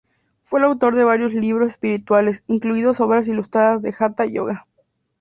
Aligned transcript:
Fue 0.45 0.57
el 0.57 0.65
autor 0.65 0.95
de 0.95 1.03
varios 1.03 1.31
libros 1.31 1.73
espirituales, 1.73 2.41
incluidos 2.47 2.99
obras 3.01 3.27
ilustradas 3.27 3.83
de 3.83 3.93
Hatha 3.99 4.25
Yoga. 4.25 4.65